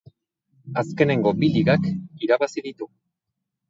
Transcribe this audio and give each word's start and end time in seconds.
Azkenengo 0.83 1.35
bi 1.43 1.51
ligak 1.59 1.87
irabazi 2.25 2.69
ditu. 2.71 2.95